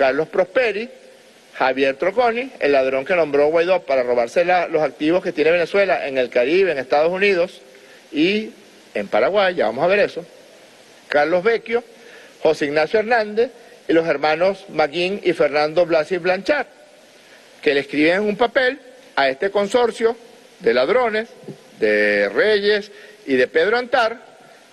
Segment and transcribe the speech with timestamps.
[0.00, 0.88] Carlos Prosperi,
[1.58, 6.16] Javier Troconi, el ladrón que nombró Guaidó para robarse los activos que tiene Venezuela en
[6.16, 7.60] el Caribe, en Estados Unidos
[8.10, 8.48] y
[8.94, 10.24] en Paraguay, ya vamos a ver eso,
[11.06, 11.84] Carlos Vecchio,
[12.42, 13.50] José Ignacio Hernández
[13.88, 16.66] y los hermanos Maguín y Fernando Blasi Blanchard,
[17.60, 18.78] que le escriben un papel
[19.16, 20.16] a este consorcio
[20.60, 21.28] de ladrones,
[21.78, 22.90] de Reyes
[23.26, 24.16] y de Pedro Antar,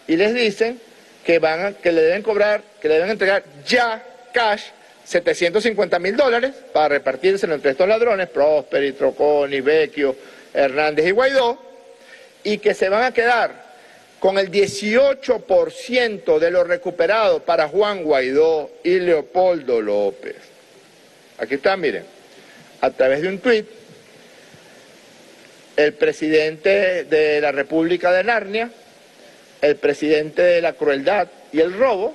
[0.07, 0.79] y les dicen
[1.25, 4.01] que, van que le deben cobrar, que le deben entregar ya
[4.31, 4.76] cash
[5.07, 10.13] 750 mil dólares para repartírselo entre estos ladrones, Prosperi, Troconi, Vecchio,
[10.53, 11.57] Hernández y Guaidó,
[12.43, 13.67] y que se van a quedar
[14.19, 20.35] con el 18% de lo recuperado para Juan Guaidó y Leopoldo López.
[21.37, 22.03] Aquí está, miren,
[22.81, 23.65] a través de un tuit,
[25.77, 28.71] el presidente de la República de Narnia,
[29.61, 32.13] el presidente de la crueldad y el robo,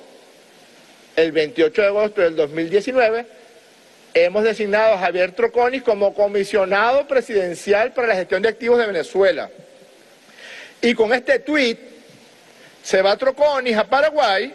[1.15, 3.25] el 28 de agosto del 2019,
[4.13, 9.49] hemos designado a Javier Troconis como comisionado presidencial para la gestión de activos de Venezuela.
[10.81, 11.79] Y con este tuit
[12.83, 14.53] se va Troconis a Paraguay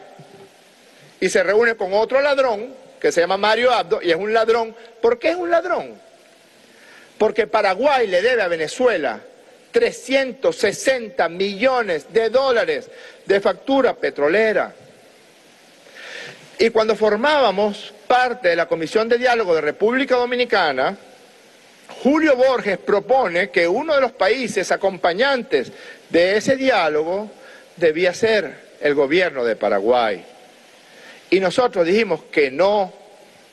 [1.21, 4.75] y se reúne con otro ladrón que se llama Mario Abdo y es un ladrón.
[5.01, 5.95] ¿Por qué es un ladrón?
[7.17, 9.21] Porque Paraguay le debe a Venezuela
[9.73, 12.91] 360 millones de dólares
[13.27, 14.75] de factura petrolera.
[16.61, 20.97] Y cuando formábamos parte de la Comisión de Diálogo de República Dominicana,
[22.03, 25.71] Julio Borges propone que uno de los países acompañantes
[26.11, 27.31] de ese diálogo
[27.77, 30.25] debía ser el gobierno de Paraguay.
[31.31, 32.93] Y nosotros dijimos que no,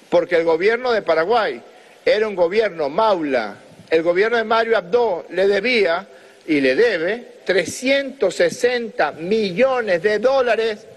[0.09, 1.61] porque el gobierno de Paraguay
[2.03, 3.57] era un gobierno maula.
[3.87, 6.07] El gobierno de Mario Abdo le debía
[6.47, 10.87] y le debe 360 millones de dólares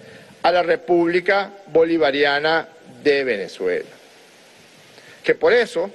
[0.43, 2.69] a la República Bolivariana
[3.03, 3.89] de Venezuela.
[5.23, 5.91] Que por eso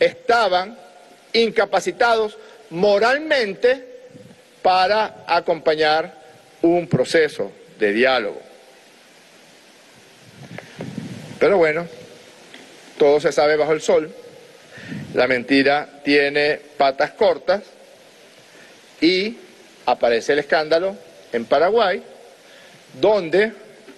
[0.00, 0.76] estaban
[1.32, 2.36] incapacitados
[2.70, 3.86] moralmente
[4.62, 6.14] para acompañar
[6.62, 8.40] un proceso de diálogo.
[11.38, 11.86] Pero bueno,
[12.98, 14.14] todo se sabe bajo el sol,
[15.14, 17.62] la mentira tiene patas cortas
[19.00, 19.36] y
[19.86, 20.96] aparece el escándalo
[21.32, 22.02] en Paraguay,
[23.00, 23.52] donde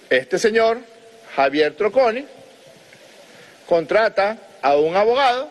[0.09, 0.79] este señor,
[1.35, 2.25] Javier Troconi,
[3.65, 5.49] contrata a un abogado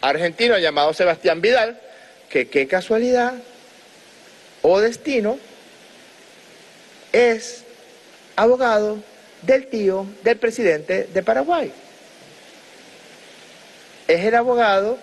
[0.00, 1.78] argentino llamado Sebastián Vidal,
[2.28, 3.34] que qué casualidad
[4.62, 5.38] o destino
[7.12, 7.64] es
[8.36, 8.98] abogado
[9.42, 11.72] del tío del presidente de Paraguay.
[14.08, 14.98] Es el abogado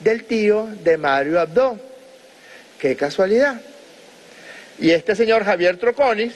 [0.00, 1.78] del tío de Mario Abdo.
[2.78, 3.60] Qué casualidad.
[4.78, 6.34] Y este señor Javier Troconis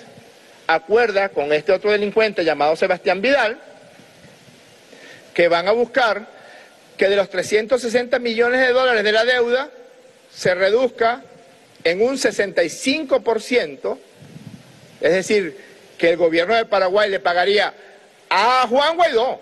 [0.67, 3.59] acuerda con este otro delincuente llamado Sebastián Vidal
[5.33, 6.27] que van a buscar
[6.97, 9.69] que de los 360 millones de dólares de la deuda
[10.33, 11.23] se reduzca
[11.83, 13.99] en un 65%,
[15.01, 15.57] es decir,
[15.99, 17.75] que el gobierno de Paraguay le pagaría
[18.31, 19.41] a Juan Guaidó,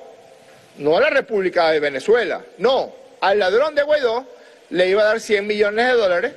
[0.79, 4.27] no a la República de Venezuela, no, al ladrón de Guaidó
[4.71, 6.33] le iba a dar 100 millones de dólares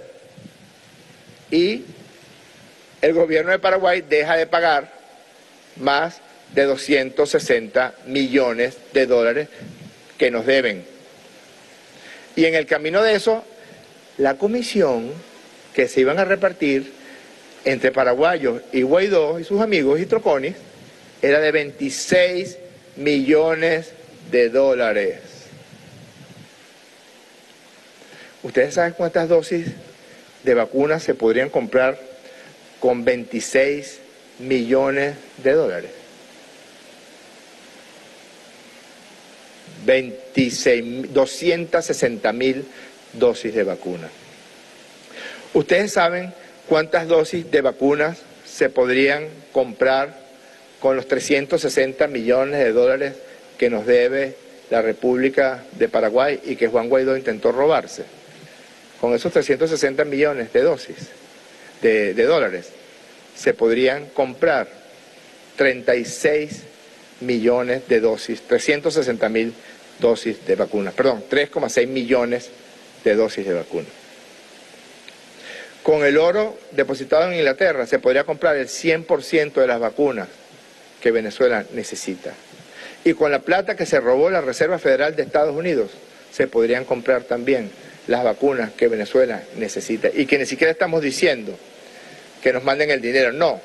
[1.50, 1.84] y
[3.06, 4.92] el gobierno de Paraguay deja de pagar
[5.76, 6.22] más
[6.56, 9.48] de 260 millones de dólares
[10.18, 10.84] que nos deben.
[12.36, 13.44] Y en el camino de eso,
[14.18, 15.12] la comisión
[15.76, 16.94] que se iban a repartir
[17.64, 20.56] entre paraguayos y Guaidó y sus amigos y troconis
[21.22, 22.58] era de 26
[22.96, 23.92] millones
[24.32, 25.20] de dólares.
[28.42, 29.68] ¿Ustedes saben cuántas dosis
[30.44, 32.15] de vacunas se podrían comprar
[32.86, 33.98] con 26
[34.38, 35.90] millones de dólares.
[39.88, 42.64] 26, 260 mil
[43.14, 44.08] dosis de vacuna.
[45.56, 46.32] ¿Ustedes saben
[46.70, 50.20] cuántas dosis de vacunas se podrían comprar
[50.80, 53.14] con los 360 millones de dólares
[53.58, 54.36] que nos debe
[54.70, 58.04] la República de Paraguay y que Juan Guaidó intentó robarse?
[59.02, 61.10] Con esos 360 millones de dosis
[61.82, 62.70] de, dólares
[63.36, 64.68] se podrían comprar
[65.58, 66.64] 36
[67.22, 69.54] millones de dosis, 360 mil
[70.00, 72.50] dosis de vacunas, perdón, 3,6 millones
[73.04, 73.92] de dosis de vacunas.
[75.84, 80.28] Con el oro depositado en Inglaterra se podría comprar el 100% de las vacunas
[81.00, 82.34] que Venezuela necesita.
[83.04, 85.92] Y con la plata que se robó la Reserva Federal de Estados Unidos
[86.32, 87.70] se podrían comprar también
[88.08, 90.10] las vacunas que Venezuela necesita.
[90.12, 91.56] Y que ni siquiera estamos diciendo
[92.46, 93.60] que nos manden el dinero, no,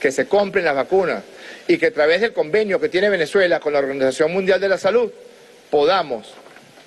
[0.00, 1.22] que se compren las vacunas
[1.68, 4.78] y que a través del convenio que tiene Venezuela con la Organización Mundial de la
[4.78, 5.12] Salud
[5.70, 6.34] podamos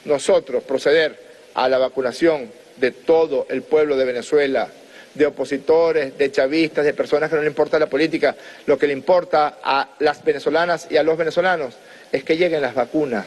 [0.04, 1.18] nosotros proceder
[1.54, 4.68] a la vacunación de todo el pueblo de Venezuela,
[5.14, 8.36] de opositores, de chavistas, de personas que no le importa la política,
[8.66, 11.74] lo que le importa a las venezolanas y a los venezolanos
[12.12, 13.26] es que lleguen las vacunas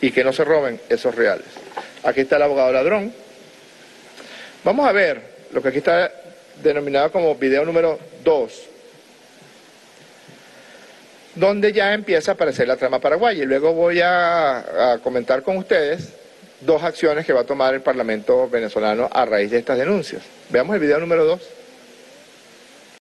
[0.00, 1.48] y que no se roben esos reales.
[2.02, 3.12] Aquí está el abogado ladrón.
[4.64, 5.20] Vamos a ver
[5.52, 6.10] lo que aquí está
[6.62, 8.62] denominado como video número 2,
[11.34, 13.42] donde ya empieza a aparecer la trama paraguaya.
[13.42, 16.12] Y luego voy a, a comentar con ustedes
[16.60, 20.22] dos acciones que va a tomar el Parlamento venezolano a raíz de estas denuncias.
[20.50, 21.57] Veamos el video número 2.